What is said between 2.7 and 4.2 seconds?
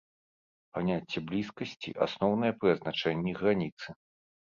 азначэнні граніцы.